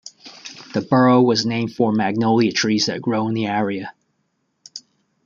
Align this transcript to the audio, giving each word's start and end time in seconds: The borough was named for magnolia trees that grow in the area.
The 0.73 0.81
borough 0.81 1.21
was 1.21 1.45
named 1.45 1.75
for 1.75 1.91
magnolia 1.93 2.51
trees 2.51 2.87
that 2.87 3.03
grow 3.03 3.27
in 3.27 3.35
the 3.35 3.45
area. 3.45 3.93